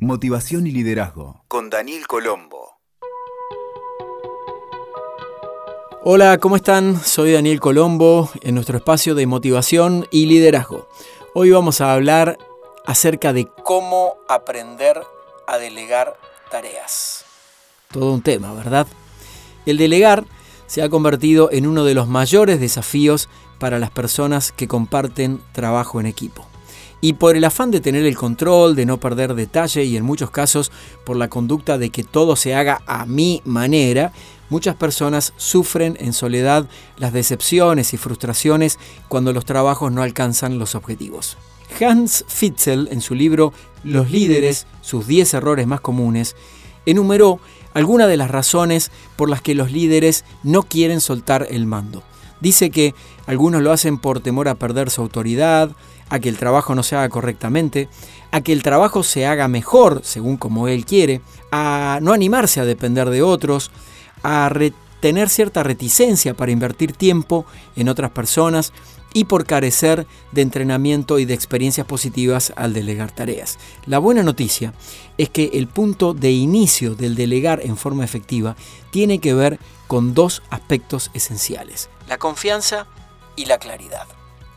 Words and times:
Motivación 0.00 0.66
y 0.66 0.72
liderazgo 0.72 1.42
con 1.48 1.70
Daniel 1.70 2.06
Colombo. 2.06 2.76
Hola, 6.04 6.36
¿cómo 6.36 6.56
están? 6.56 7.00
Soy 7.02 7.32
Daniel 7.32 7.60
Colombo 7.60 8.30
en 8.42 8.56
nuestro 8.56 8.76
espacio 8.76 9.14
de 9.14 9.26
motivación 9.26 10.06
y 10.10 10.26
liderazgo. 10.26 10.86
Hoy 11.32 11.50
vamos 11.50 11.80
a 11.80 11.94
hablar 11.94 12.36
acerca 12.84 13.32
de 13.32 13.48
cómo 13.64 14.16
aprender 14.28 15.02
a 15.46 15.56
delegar 15.56 16.14
tareas. 16.50 17.24
Todo 17.90 18.12
un 18.12 18.20
tema, 18.20 18.52
¿verdad? 18.52 18.86
El 19.64 19.78
delegar 19.78 20.26
se 20.66 20.82
ha 20.82 20.90
convertido 20.90 21.48
en 21.50 21.66
uno 21.66 21.84
de 21.84 21.94
los 21.94 22.06
mayores 22.06 22.60
desafíos 22.60 23.30
para 23.58 23.78
las 23.78 23.90
personas 23.92 24.52
que 24.52 24.68
comparten 24.68 25.40
trabajo 25.54 26.00
en 26.00 26.06
equipo. 26.06 26.46
Y 27.00 27.14
por 27.14 27.36
el 27.36 27.44
afán 27.44 27.70
de 27.70 27.80
tener 27.80 28.06
el 28.06 28.16
control, 28.16 28.74
de 28.74 28.86
no 28.86 28.98
perder 28.98 29.34
detalle 29.34 29.84
y 29.84 29.96
en 29.96 30.04
muchos 30.04 30.30
casos 30.30 30.72
por 31.04 31.16
la 31.16 31.28
conducta 31.28 31.78
de 31.78 31.90
que 31.90 32.04
todo 32.04 32.36
se 32.36 32.54
haga 32.54 32.80
a 32.86 33.06
mi 33.06 33.42
manera, 33.44 34.12
muchas 34.48 34.76
personas 34.76 35.32
sufren 35.36 35.96
en 36.00 36.12
soledad 36.12 36.68
las 36.96 37.12
decepciones 37.12 37.92
y 37.92 37.96
frustraciones 37.96 38.78
cuando 39.08 39.32
los 39.32 39.44
trabajos 39.44 39.92
no 39.92 40.02
alcanzan 40.02 40.58
los 40.58 40.74
objetivos. 40.74 41.36
Hans 41.80 42.24
Fitzel, 42.28 42.88
en 42.90 43.00
su 43.00 43.14
libro 43.14 43.52
Los 43.84 44.10
líderes, 44.10 44.66
sus 44.80 45.06
10 45.06 45.34
errores 45.34 45.66
más 45.66 45.80
comunes, 45.80 46.34
enumeró 46.86 47.40
algunas 47.74 48.08
de 48.08 48.16
las 48.16 48.30
razones 48.30 48.90
por 49.16 49.28
las 49.28 49.42
que 49.42 49.54
los 49.54 49.70
líderes 49.70 50.24
no 50.42 50.62
quieren 50.62 51.00
soltar 51.00 51.46
el 51.50 51.66
mando. 51.66 52.02
Dice 52.40 52.70
que 52.70 52.94
algunos 53.26 53.62
lo 53.62 53.72
hacen 53.72 53.98
por 53.98 54.20
temor 54.20 54.48
a 54.48 54.54
perder 54.54 54.90
su 54.90 55.02
autoridad, 55.02 55.70
a 56.08 56.18
que 56.18 56.28
el 56.28 56.38
trabajo 56.38 56.74
no 56.74 56.82
se 56.82 56.96
haga 56.96 57.08
correctamente, 57.08 57.88
a 58.30 58.40
que 58.40 58.52
el 58.52 58.62
trabajo 58.62 59.02
se 59.02 59.26
haga 59.26 59.48
mejor 59.48 60.00
según 60.04 60.36
como 60.36 60.68
él 60.68 60.84
quiere, 60.84 61.20
a 61.50 61.98
no 62.02 62.12
animarse 62.12 62.60
a 62.60 62.64
depender 62.64 63.10
de 63.10 63.22
otros, 63.22 63.70
a 64.22 64.50
tener 65.00 65.28
cierta 65.28 65.62
reticencia 65.62 66.34
para 66.34 66.52
invertir 66.52 66.92
tiempo 66.92 67.46
en 67.76 67.88
otras 67.88 68.10
personas 68.10 68.72
y 69.12 69.24
por 69.24 69.46
carecer 69.46 70.06
de 70.32 70.42
entrenamiento 70.42 71.18
y 71.18 71.24
de 71.24 71.32
experiencias 71.32 71.86
positivas 71.86 72.52
al 72.54 72.74
delegar 72.74 73.12
tareas. 73.12 73.58
La 73.86 73.98
buena 73.98 74.22
noticia 74.22 74.74
es 75.16 75.30
que 75.30 75.52
el 75.54 75.68
punto 75.68 76.12
de 76.12 76.32
inicio 76.32 76.94
del 76.94 77.14
delegar 77.14 77.60
en 77.64 77.78
forma 77.78 78.04
efectiva 78.04 78.56
tiene 78.90 79.18
que 79.18 79.32
ver 79.32 79.58
con 79.86 80.12
dos 80.12 80.42
aspectos 80.50 81.10
esenciales, 81.14 81.88
la 82.08 82.18
confianza 82.18 82.86
y 83.36 83.46
la 83.46 83.58
claridad. 83.58 84.06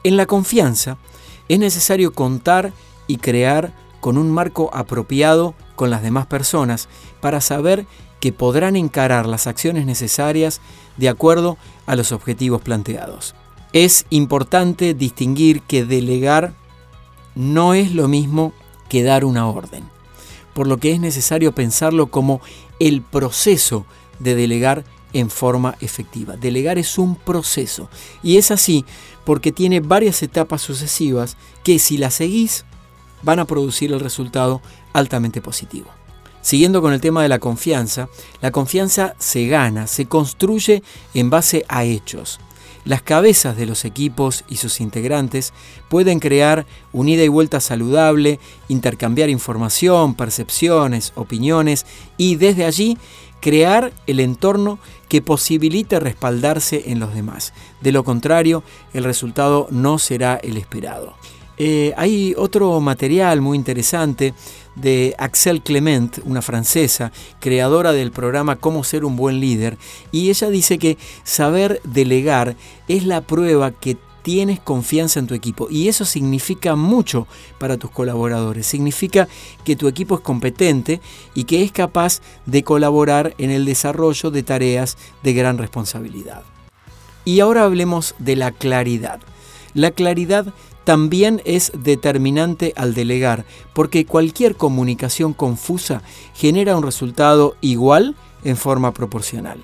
En 0.03 0.17
la 0.17 0.25
confianza 0.25 0.97
es 1.49 1.59
necesario 1.59 2.13
contar 2.13 2.71
y 3.07 3.17
crear 3.17 3.73
con 3.99 4.17
un 4.17 4.31
marco 4.31 4.69
apropiado 4.73 5.55
con 5.75 5.89
las 5.89 6.01
demás 6.01 6.25
personas 6.27 6.87
para 7.19 7.41
saber 7.41 7.85
que 8.19 8.31
podrán 8.31 8.75
encarar 8.75 9.25
las 9.25 9.47
acciones 9.47 9.85
necesarias 9.85 10.61
de 10.97 11.09
acuerdo 11.09 11.57
a 11.85 11.95
los 11.95 12.11
objetivos 12.11 12.61
planteados. 12.61 13.35
Es 13.73 14.05
importante 14.09 14.93
distinguir 14.93 15.61
que 15.61 15.85
delegar 15.85 16.53
no 17.35 17.73
es 17.73 17.93
lo 17.93 18.07
mismo 18.07 18.53
que 18.89 19.03
dar 19.03 19.23
una 19.25 19.47
orden, 19.47 19.83
por 20.53 20.67
lo 20.67 20.77
que 20.77 20.91
es 20.91 20.99
necesario 20.99 21.53
pensarlo 21.53 22.07
como 22.07 22.41
el 22.79 23.01
proceso 23.01 23.85
de 24.19 24.35
delegar 24.35 24.83
en 25.13 25.29
forma 25.29 25.75
efectiva. 25.81 26.35
Delegar 26.37 26.77
es 26.77 26.97
un 26.97 27.15
proceso 27.15 27.89
y 28.21 28.37
es 28.37 28.51
así 28.51 28.85
porque 29.25 29.51
tiene 29.51 29.79
varias 29.79 30.21
etapas 30.23 30.61
sucesivas 30.61 31.37
que 31.63 31.79
si 31.79 31.97
las 31.97 32.15
seguís 32.15 32.65
van 33.21 33.39
a 33.39 33.45
producir 33.45 33.91
el 33.91 33.99
resultado 33.99 34.61
altamente 34.93 35.41
positivo. 35.41 35.87
Siguiendo 36.41 36.81
con 36.81 36.93
el 36.93 37.01
tema 37.01 37.21
de 37.21 37.29
la 37.29 37.39
confianza, 37.39 38.07
la 38.41 38.51
confianza 38.51 39.13
se 39.19 39.47
gana, 39.47 39.87
se 39.87 40.05
construye 40.05 40.83
en 41.13 41.29
base 41.29 41.65
a 41.67 41.83
hechos. 41.83 42.39
Las 42.85 43.01
cabezas 43.01 43.57
de 43.57 43.65
los 43.65 43.83
equipos 43.83 44.45
y 44.47 44.55
sus 44.55 44.79
integrantes 44.79 45.53
pueden 45.89 46.19
crear 46.19 46.65
un 46.93 47.09
ida 47.09 47.23
y 47.23 47.27
vuelta 47.27 47.59
saludable, 47.59 48.39
intercambiar 48.69 49.29
información, 49.29 50.15
percepciones, 50.15 51.11
opiniones 51.15 51.85
y 52.17 52.37
desde 52.37 52.65
allí 52.65 52.97
crear 53.41 53.93
el 54.07 54.19
entorno 54.19 54.79
que 55.07 55.21
posibilite 55.21 55.99
respaldarse 55.99 56.83
en 56.87 56.99
los 56.99 57.13
demás. 57.13 57.53
De 57.81 57.91
lo 57.91 58.03
contrario, 58.03 58.63
el 58.93 59.03
resultado 59.03 59.67
no 59.71 59.97
será 59.99 60.35
el 60.35 60.57
esperado. 60.57 61.15
Eh, 61.61 61.93
hay 61.97 62.33
otro 62.37 62.79
material 62.79 63.41
muy 63.41 63.57
interesante 63.57 64.33
de 64.75 65.13
Axel 65.17 65.61
Clement, 65.61 66.19
una 66.23 66.41
francesa, 66.41 67.11
creadora 67.41 67.91
del 67.91 68.11
programa 68.11 68.55
Cómo 68.55 68.85
ser 68.85 69.03
un 69.03 69.17
buen 69.17 69.41
líder, 69.41 69.77
y 70.11 70.29
ella 70.29 70.49
dice 70.49 70.77
que 70.77 70.97
saber 71.23 71.81
delegar 71.83 72.55
es 72.87 73.05
la 73.05 73.21
prueba 73.21 73.71
que 73.71 73.97
tienes 74.29 74.59
confianza 74.59 75.19
en 75.19 75.25
tu 75.25 75.33
equipo 75.33 75.69
y 75.71 75.87
eso 75.87 76.05
significa 76.05 76.75
mucho 76.75 77.25
para 77.57 77.77
tus 77.77 77.89
colaboradores. 77.89 78.67
Significa 78.67 79.27
que 79.63 79.75
tu 79.75 79.87
equipo 79.87 80.13
es 80.13 80.21
competente 80.21 81.01
y 81.33 81.45
que 81.45 81.63
es 81.63 81.71
capaz 81.71 82.21
de 82.45 82.63
colaborar 82.63 83.33
en 83.39 83.49
el 83.49 83.65
desarrollo 83.65 84.29
de 84.29 84.43
tareas 84.43 84.99
de 85.23 85.33
gran 85.33 85.57
responsabilidad. 85.57 86.43
Y 87.25 87.39
ahora 87.39 87.63
hablemos 87.63 88.13
de 88.19 88.35
la 88.35 88.51
claridad. 88.51 89.19
La 89.73 89.89
claridad 89.89 90.53
también 90.83 91.41
es 91.43 91.71
determinante 91.73 92.73
al 92.75 92.93
delegar, 92.93 93.45
porque 93.73 94.05
cualquier 94.05 94.55
comunicación 94.55 95.33
confusa 95.33 96.03
genera 96.35 96.77
un 96.77 96.83
resultado 96.83 97.55
igual 97.61 98.15
en 98.43 98.57
forma 98.57 98.93
proporcional. 98.93 99.63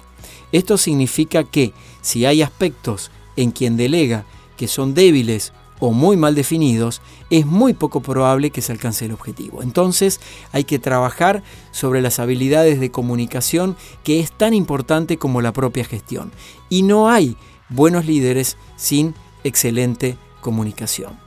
Esto 0.52 0.80
significa 0.80 1.44
que 1.44 1.72
si 2.02 2.26
hay 2.26 2.42
aspectos 2.42 3.12
en 3.36 3.52
quien 3.52 3.78
delega 3.78 4.26
que 4.58 4.68
son 4.68 4.94
débiles 4.94 5.54
o 5.80 5.92
muy 5.92 6.16
mal 6.16 6.36
definidos, 6.36 7.02
es 7.30 7.46
muy 7.46 7.74
poco 7.74 8.02
probable 8.02 8.50
que 8.50 8.62
se 8.62 8.72
alcance 8.72 9.06
el 9.06 9.12
objetivo. 9.12 9.62
Entonces 9.62 10.22
hay 10.52 10.64
que 10.64 10.80
trabajar 10.80 11.44
sobre 11.72 12.02
las 12.02 12.20
habilidades 12.20 12.80
de 12.80 12.92
comunicación 12.92 13.76
que 14.04 14.20
es 14.20 14.32
tan 14.32 14.54
importante 14.54 15.18
como 15.18 15.42
la 15.42 15.54
propia 15.54 15.84
gestión. 15.84 16.32
Y 16.70 16.84
no 16.84 17.10
hay 17.10 17.38
buenos 17.70 18.06
líderes 18.06 18.58
sin 18.78 19.16
excelente 19.44 20.18
comunicación. 20.42 21.25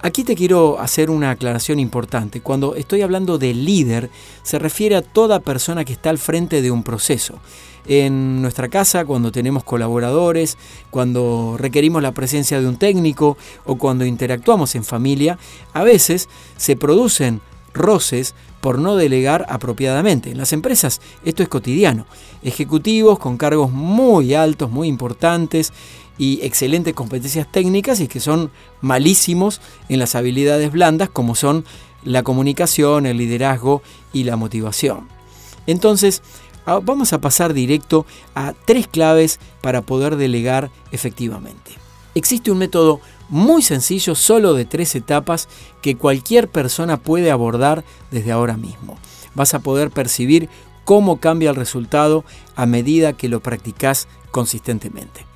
Aquí 0.00 0.22
te 0.22 0.36
quiero 0.36 0.78
hacer 0.78 1.10
una 1.10 1.30
aclaración 1.30 1.80
importante. 1.80 2.40
Cuando 2.40 2.76
estoy 2.76 3.02
hablando 3.02 3.36
de 3.36 3.52
líder, 3.52 4.10
se 4.44 4.60
refiere 4.60 4.94
a 4.94 5.02
toda 5.02 5.40
persona 5.40 5.84
que 5.84 5.92
está 5.92 6.10
al 6.10 6.18
frente 6.18 6.62
de 6.62 6.70
un 6.70 6.84
proceso. 6.84 7.40
En 7.84 8.40
nuestra 8.40 8.68
casa, 8.68 9.04
cuando 9.04 9.32
tenemos 9.32 9.64
colaboradores, 9.64 10.56
cuando 10.90 11.56
requerimos 11.58 12.00
la 12.00 12.12
presencia 12.12 12.60
de 12.60 12.68
un 12.68 12.76
técnico 12.76 13.36
o 13.64 13.76
cuando 13.76 14.04
interactuamos 14.04 14.76
en 14.76 14.84
familia, 14.84 15.36
a 15.72 15.82
veces 15.82 16.28
se 16.56 16.76
producen 16.76 17.40
roces 17.72 18.34
por 18.60 18.78
no 18.78 18.96
delegar 18.96 19.46
apropiadamente. 19.48 20.30
En 20.30 20.38
las 20.38 20.52
empresas 20.52 21.00
esto 21.24 21.42
es 21.42 21.48
cotidiano. 21.48 22.06
Ejecutivos 22.42 23.18
con 23.18 23.36
cargos 23.36 23.70
muy 23.70 24.34
altos, 24.34 24.70
muy 24.70 24.88
importantes 24.88 25.72
y 26.18 26.40
excelentes 26.42 26.94
competencias 26.94 27.50
técnicas 27.50 28.00
y 28.00 28.08
que 28.08 28.20
son 28.20 28.50
malísimos 28.80 29.60
en 29.88 30.00
las 30.00 30.14
habilidades 30.14 30.72
blandas 30.72 31.08
como 31.08 31.34
son 31.34 31.64
la 32.04 32.22
comunicación, 32.22 33.06
el 33.06 33.18
liderazgo 33.18 33.82
y 34.12 34.24
la 34.24 34.36
motivación. 34.36 35.08
Entonces, 35.66 36.22
vamos 36.66 37.12
a 37.12 37.20
pasar 37.20 37.54
directo 37.54 38.06
a 38.34 38.54
tres 38.66 38.88
claves 38.88 39.38
para 39.60 39.82
poder 39.82 40.16
delegar 40.16 40.70
efectivamente. 40.92 41.72
Existe 42.18 42.50
un 42.50 42.58
método 42.58 43.00
muy 43.28 43.62
sencillo, 43.62 44.16
solo 44.16 44.54
de 44.54 44.64
tres 44.64 44.96
etapas, 44.96 45.48
que 45.80 45.96
cualquier 45.96 46.48
persona 46.48 46.96
puede 46.96 47.30
abordar 47.30 47.84
desde 48.10 48.32
ahora 48.32 48.56
mismo. 48.56 48.98
Vas 49.36 49.54
a 49.54 49.60
poder 49.60 49.92
percibir 49.92 50.48
cómo 50.84 51.20
cambia 51.20 51.50
el 51.50 51.54
resultado 51.54 52.24
a 52.56 52.66
medida 52.66 53.12
que 53.12 53.28
lo 53.28 53.38
practicas 53.38 54.08
consistentemente. 54.32 55.26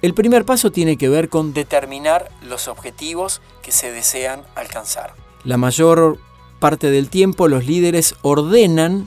El 0.00 0.14
primer 0.14 0.46
paso 0.46 0.72
tiene 0.72 0.96
que 0.96 1.10
ver 1.10 1.28
con 1.28 1.52
determinar 1.52 2.30
los 2.40 2.66
objetivos 2.66 3.42
que 3.60 3.70
se 3.70 3.92
desean 3.92 4.40
alcanzar. 4.54 5.12
La 5.44 5.58
mayor 5.58 6.16
parte 6.60 6.90
del 6.90 7.10
tiempo 7.10 7.46
los 7.46 7.66
líderes 7.66 8.14
ordenan 8.22 9.06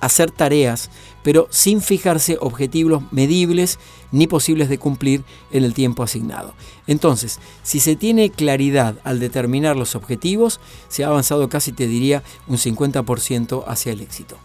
hacer 0.00 0.30
tareas, 0.30 0.90
pero 1.22 1.46
sin 1.50 1.80
fijarse 1.80 2.38
objetivos 2.40 3.02
medibles 3.12 3.78
ni 4.10 4.26
posibles 4.26 4.68
de 4.68 4.78
cumplir 4.78 5.22
en 5.50 5.64
el 5.64 5.74
tiempo 5.74 6.02
asignado. 6.02 6.54
Entonces, 6.86 7.38
si 7.62 7.80
se 7.80 7.96
tiene 7.96 8.30
claridad 8.30 8.96
al 9.04 9.20
determinar 9.20 9.76
los 9.76 9.94
objetivos, 9.94 10.60
se 10.88 11.04
ha 11.04 11.08
avanzado 11.08 11.48
casi, 11.48 11.72
te 11.72 11.86
diría, 11.86 12.22
un 12.48 12.56
50% 12.56 13.64
hacia 13.66 13.92
el 13.92 14.00
éxito. 14.00 14.36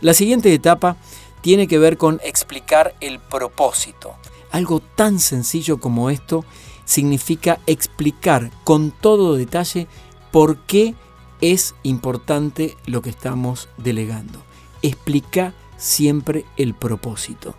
La 0.00 0.14
siguiente 0.14 0.52
etapa 0.52 0.96
tiene 1.40 1.66
que 1.66 1.78
ver 1.78 1.96
con 1.96 2.20
explicar 2.24 2.94
el 3.00 3.18
propósito. 3.18 4.14
Algo 4.50 4.80
tan 4.80 5.18
sencillo 5.18 5.78
como 5.78 6.10
esto 6.10 6.44
significa 6.84 7.60
explicar 7.66 8.50
con 8.64 8.90
todo 8.90 9.34
detalle 9.34 9.86
por 10.32 10.58
qué 10.58 10.94
es 11.40 11.74
importante 11.82 12.76
lo 12.86 13.02
que 13.02 13.10
estamos 13.10 13.68
delegando. 13.76 14.42
Explica 14.82 15.54
siempre 15.76 16.44
el 16.56 16.74
propósito. 16.74 17.54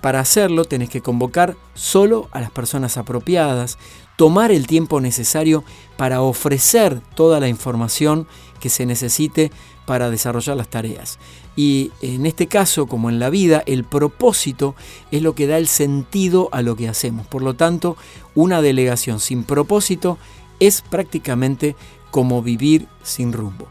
Para 0.00 0.20
hacerlo 0.20 0.64
tenés 0.64 0.88
que 0.88 1.02
convocar 1.02 1.56
solo 1.74 2.28
a 2.32 2.40
las 2.40 2.50
personas 2.50 2.96
apropiadas, 2.96 3.76
tomar 4.16 4.50
el 4.50 4.66
tiempo 4.66 5.00
necesario 5.00 5.62
para 5.96 6.22
ofrecer 6.22 7.00
toda 7.14 7.38
la 7.40 7.48
información 7.48 8.26
que 8.60 8.70
se 8.70 8.86
necesite 8.86 9.50
para 9.84 10.08
desarrollar 10.08 10.56
las 10.56 10.68
tareas. 10.68 11.18
Y 11.56 11.90
en 12.00 12.24
este 12.24 12.46
caso, 12.46 12.86
como 12.86 13.10
en 13.10 13.18
la 13.18 13.28
vida, 13.28 13.62
el 13.66 13.84
propósito 13.84 14.74
es 15.10 15.20
lo 15.20 15.34
que 15.34 15.46
da 15.46 15.58
el 15.58 15.68
sentido 15.68 16.48
a 16.52 16.62
lo 16.62 16.76
que 16.76 16.88
hacemos. 16.88 17.26
Por 17.26 17.42
lo 17.42 17.54
tanto, 17.54 17.96
una 18.34 18.62
delegación 18.62 19.20
sin 19.20 19.44
propósito 19.44 20.16
es 20.60 20.80
prácticamente 20.82 21.76
como 22.10 22.42
vivir 22.42 22.86
sin 23.02 23.32
rumbo. 23.32 23.66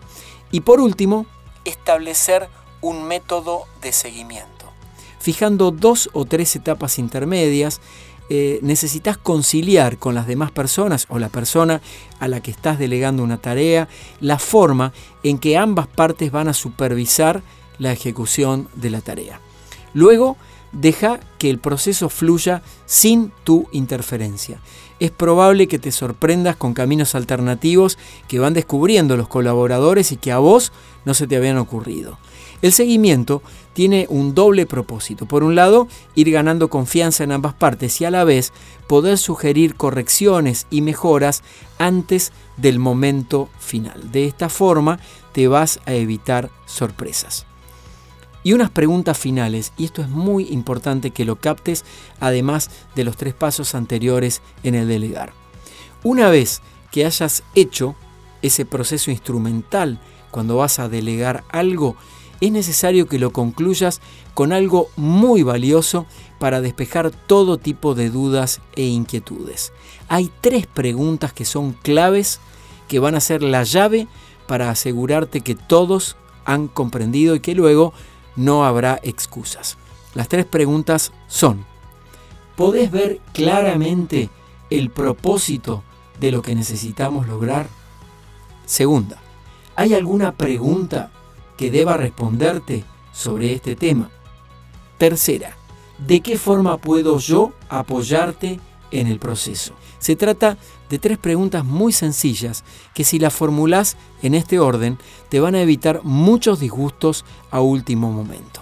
Y 0.51 0.61
por 0.61 0.79
último, 0.79 1.25
establecer 1.65 2.49
un 2.81 3.07
método 3.07 3.65
de 3.81 3.91
seguimiento. 3.91 4.65
Fijando 5.19 5.71
dos 5.71 6.09
o 6.13 6.25
tres 6.25 6.55
etapas 6.55 6.99
intermedias, 6.99 7.81
eh, 8.31 8.59
necesitas 8.61 9.17
conciliar 9.17 9.97
con 9.97 10.13
las 10.13 10.27
demás 10.27 10.51
personas 10.51 11.07
o 11.09 11.17
la 11.17 11.29
persona 11.29 11.81
a 12.19 12.27
la 12.27 12.41
que 12.41 12.51
estás 12.51 12.77
delegando 12.77 13.23
una 13.23 13.39
tarea 13.39 13.87
la 14.19 14.37
forma 14.37 14.93
en 15.23 15.39
que 15.39 15.57
ambas 15.57 15.87
partes 15.87 16.31
van 16.31 16.47
a 16.47 16.53
supervisar 16.53 17.41
la 17.79 17.91
ejecución 17.91 18.67
de 18.75 18.91
la 18.91 19.01
tarea. 19.01 19.41
Luego, 19.95 20.37
deja 20.71 21.19
que 21.39 21.49
el 21.49 21.57
proceso 21.57 22.09
fluya 22.09 22.61
sin 22.85 23.31
tu 23.43 23.67
interferencia. 23.71 24.61
Es 24.99 25.09
probable 25.09 25.67
que 25.67 25.79
te 25.79 25.91
sorprendas 25.91 26.55
con 26.55 26.73
caminos 26.73 27.15
alternativos 27.15 27.97
que 28.27 28.37
van 28.37 28.53
descubriendo 28.53 29.17
los 29.17 29.27
colaboradores 29.27 30.11
y 30.11 30.17
que 30.17 30.31
a 30.31 30.37
vos 30.37 30.71
no 31.05 31.13
se 31.13 31.25
te 31.25 31.35
habían 31.35 31.57
ocurrido. 31.57 32.19
El 32.61 32.73
seguimiento 32.73 33.41
tiene 33.73 34.05
un 34.09 34.35
doble 34.35 34.65
propósito. 34.65 35.25
Por 35.25 35.43
un 35.43 35.55
lado, 35.55 35.87
ir 36.15 36.31
ganando 36.31 36.69
confianza 36.69 37.23
en 37.23 37.31
ambas 37.31 37.53
partes 37.53 38.01
y 38.01 38.05
a 38.05 38.11
la 38.11 38.23
vez 38.23 38.51
poder 38.87 39.17
sugerir 39.17 39.75
correcciones 39.75 40.67
y 40.69 40.81
mejoras 40.81 41.43
antes 41.77 42.33
del 42.57 42.79
momento 42.79 43.49
final. 43.59 44.11
De 44.11 44.25
esta 44.25 44.49
forma 44.49 44.99
te 45.31 45.47
vas 45.47 45.79
a 45.85 45.93
evitar 45.93 46.49
sorpresas. 46.65 47.45
Y 48.43 48.53
unas 48.53 48.69
preguntas 48.69 49.17
finales, 49.17 49.73
y 49.77 49.85
esto 49.85 50.01
es 50.01 50.09
muy 50.09 50.47
importante 50.49 51.11
que 51.11 51.25
lo 51.25 51.35
captes, 51.35 51.83
además 52.19 52.69
de 52.95 53.03
los 53.03 53.17
tres 53.17 53.33
pasos 53.33 53.75
anteriores 53.75 54.41
en 54.63 54.75
el 54.75 54.87
delegar. 54.87 55.33
Una 56.03 56.29
vez 56.29 56.61
que 56.91 57.05
hayas 57.05 57.43
hecho 57.55 57.95
ese 58.41 58.65
proceso 58.65 59.11
instrumental 59.11 59.99
cuando 60.31 60.57
vas 60.57 60.79
a 60.79 60.87
delegar 60.87 61.43
algo, 61.49 61.97
es 62.41 62.51
necesario 62.51 63.07
que 63.07 63.19
lo 63.19 63.31
concluyas 63.31 64.01
con 64.33 64.53
algo 64.53 64.89
muy 64.95 65.43
valioso 65.43 66.05
para 66.39 66.61
despejar 66.61 67.11
todo 67.11 67.57
tipo 67.57 67.95
de 67.95 68.09
dudas 68.09 68.61
e 68.75 68.85
inquietudes. 68.85 69.73
Hay 70.07 70.31
tres 70.41 70.65
preguntas 70.65 71.33
que 71.33 71.45
son 71.45 71.73
claves 71.73 72.39
que 72.87 72.99
van 72.99 73.15
a 73.15 73.19
ser 73.19 73.43
la 73.43 73.63
llave 73.63 74.07
para 74.47 74.69
asegurarte 74.69 75.41
que 75.41 75.55
todos 75.55 76.15
han 76.45 76.67
comprendido 76.67 77.35
y 77.35 77.39
que 77.39 77.55
luego 77.55 77.93
no 78.35 78.65
habrá 78.65 78.99
excusas. 79.03 79.77
Las 80.15 80.27
tres 80.27 80.45
preguntas 80.45 81.11
son, 81.27 81.65
¿podés 82.55 82.89
ver 82.89 83.19
claramente 83.33 84.29
el 84.69 84.89
propósito 84.89 85.83
de 86.19 86.31
lo 86.31 86.41
que 86.41 86.55
necesitamos 86.55 87.27
lograr? 87.27 87.67
Segunda, 88.65 89.17
¿hay 89.75 89.93
alguna 89.93 90.31
pregunta 90.31 91.11
que 91.59 91.69
deba 91.69 91.97
responderte 91.97 92.85
sobre 93.11 93.53
este 93.53 93.75
tema? 93.75 94.09
Tercera, 94.97 95.57
¿de 95.97 96.21
qué 96.21 96.37
forma 96.37 96.77
puedo 96.77 97.19
yo 97.19 97.51
apoyarte 97.67 98.61
en 98.91 99.07
el 99.07 99.19
proceso? 99.19 99.73
Se 99.99 100.15
trata 100.15 100.57
de 100.89 100.99
tres 100.99 101.17
preguntas 101.17 101.65
muy 101.65 101.91
sencillas 101.91 102.63
que 102.93 103.03
si 103.03 103.19
las 103.19 103.33
formulas 103.33 103.97
en 104.21 104.35
este 104.35 104.57
orden 104.57 104.97
te 105.27 105.41
van 105.41 105.53
a 105.53 105.61
evitar 105.61 105.99
muchos 106.05 106.61
disgustos 106.61 107.25
a 107.51 107.59
último 107.59 108.09
momento. 108.09 108.61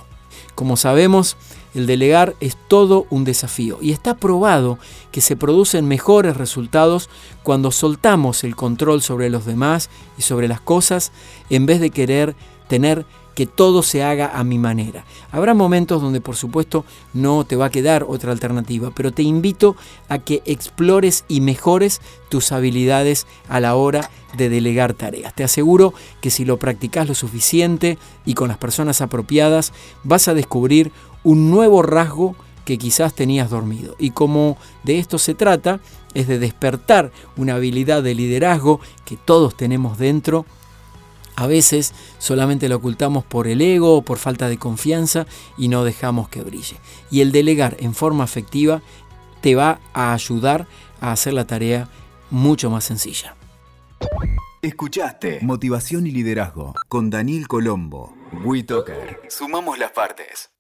Como 0.56 0.76
sabemos, 0.76 1.38
el 1.76 1.86
delegar 1.86 2.36
es 2.40 2.58
todo 2.68 3.06
un 3.12 3.26
desafío 3.26 3.78
y 3.80 3.92
está 3.92 4.18
probado 4.18 4.80
que 5.12 5.22
se 5.22 5.36
producen 5.36 5.88
mejores 5.88 6.36
resultados 6.36 7.12
cuando 7.44 7.70
soltamos 7.70 8.44
el 8.44 8.56
control 8.56 9.04
sobre 9.04 9.30
los 9.30 9.46
demás 9.46 9.92
y 10.18 10.24
sobre 10.24 10.48
las 10.48 10.62
cosas 10.62 11.12
en 11.52 11.68
vez 11.68 11.80
de 11.80 11.92
querer 11.92 12.36
tener 12.68 13.06
que 13.38 13.46
todo 13.46 13.84
se 13.84 14.04
haga 14.04 14.32
a 14.34 14.44
mi 14.44 14.58
manera. 14.58 15.06
Habrá 15.32 15.54
momentos 15.54 16.02
donde 16.02 16.22
por 16.22 16.36
supuesto 16.36 16.86
no 17.14 17.46
te 17.46 17.56
va 17.56 17.68
a 17.68 17.70
quedar 17.70 18.04
otra 18.10 18.32
alternativa, 18.32 18.92
pero 18.96 19.12
te 19.12 19.22
invito 19.22 19.76
a 20.10 20.18
que 20.18 20.42
explores 20.46 21.24
y 21.28 21.40
mejores 21.40 22.02
tus 22.30 22.52
habilidades 22.52 23.28
a 23.48 23.60
la 23.60 23.76
hora 23.76 24.10
de 24.36 24.50
delegar 24.50 24.96
tareas. 24.96 25.36
Te 25.36 25.44
aseguro 25.44 25.94
que 26.20 26.32
si 26.32 26.46
lo 26.46 26.58
practicas 26.58 27.08
lo 27.08 27.14
suficiente 27.14 28.00
y 28.26 28.34
con 28.34 28.48
las 28.48 28.58
personas 28.58 29.02
apropiadas, 29.02 29.72
vas 30.04 30.28
a 30.28 30.34
descubrir 30.34 30.92
un 31.24 31.52
nuevo 31.52 31.84
rasgo 31.84 32.36
que 32.66 32.80
quizás 32.80 33.14
tenías 33.14 33.52
dormido. 33.52 33.96
Y 34.00 34.10
como 34.12 34.58
de 34.84 34.98
esto 34.98 35.20
se 35.20 35.36
trata, 35.36 35.80
es 36.16 36.28
de 36.28 36.40
despertar 36.40 37.12
una 37.36 37.54
habilidad 37.54 38.02
de 38.02 38.16
liderazgo 38.16 38.80
que 39.06 39.16
todos 39.16 39.56
tenemos 39.56 40.00
dentro 40.00 40.48
a 41.38 41.46
veces 41.46 41.94
solamente 42.18 42.68
lo 42.68 42.78
ocultamos 42.78 43.24
por 43.24 43.48
el 43.48 43.62
ego 43.62 43.96
o 43.96 44.02
por 44.02 44.18
falta 44.18 44.50
de 44.50 44.58
confianza 44.58 45.28
y 45.56 45.68
no 45.68 45.84
dejamos 45.84 46.30
que 46.30 46.42
brille. 46.42 46.78
Y 47.12 47.22
el 47.22 47.32
delegar 47.32 47.78
en 47.80 47.94
forma 47.94 48.24
efectiva 48.24 48.82
te 49.42 49.54
va 49.54 49.80
a 49.94 50.14
ayudar 50.14 50.68
a 51.00 51.12
hacer 51.12 51.34
la 51.34 51.46
tarea 51.46 51.90
mucho 52.32 52.72
más 52.72 52.86
sencilla. 52.86 53.36
Escuchaste 54.64 55.40
Motivación 55.44 56.08
y 56.08 56.12
Liderazgo 56.12 56.74
con 56.90 57.12
Daniel 57.12 57.48
Colombo. 57.48 58.16
WeToker. 58.44 59.22
Sumamos 59.30 59.78
las 59.78 59.92
partes. 59.92 60.57